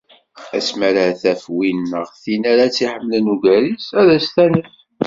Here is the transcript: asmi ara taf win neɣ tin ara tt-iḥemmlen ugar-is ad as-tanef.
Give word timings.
asmi 0.57 0.83
ara 0.89 1.05
taf 1.21 1.43
win 1.55 1.79
neɣ 1.91 2.07
tin 2.21 2.43
ara 2.51 2.65
tt-iḥemmlen 2.71 3.31
ugar-is 3.33 3.87
ad 3.99 4.07
as-tanef. 4.17 4.69